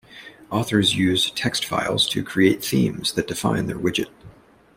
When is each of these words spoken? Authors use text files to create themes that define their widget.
Authors 0.49 0.95
use 0.95 1.29
text 1.29 1.63
files 1.63 2.09
to 2.09 2.23
create 2.23 2.65
themes 2.65 3.13
that 3.13 3.27
define 3.27 3.67
their 3.67 3.77
widget. 3.77 4.09